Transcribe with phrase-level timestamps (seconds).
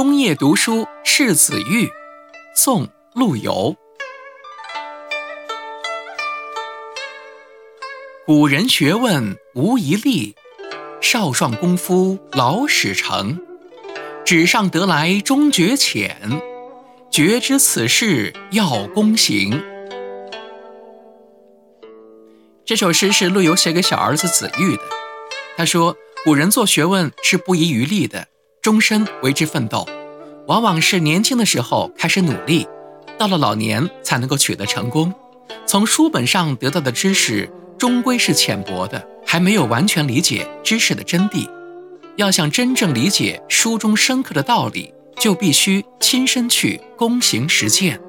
[0.00, 1.86] 冬夜读书是子玉，
[2.56, 3.76] 宋·陆游。
[8.24, 10.34] 古人学问无遗力，
[11.02, 13.42] 少壮功夫老始成。
[14.24, 16.18] 纸上得来终觉浅，
[17.10, 18.64] 绝知此事要
[18.94, 19.62] 躬行。
[22.64, 24.82] 这首诗是陆游写给小儿子子玉的。
[25.58, 25.94] 他说
[26.24, 28.28] ：“古人做学问是不遗余力的，
[28.62, 29.86] 终身为之奋斗，
[30.50, 32.66] 往往是年轻的时候开始努力，
[33.16, 35.14] 到了老年才能够取得成功。
[35.64, 41.48] 从书本上得到的知识，终归是浅薄的，还没有完全理解知识的真谛。”
[42.18, 48.00] 要想真正理解书中深刻的道理，就必须亲身去躬行实践。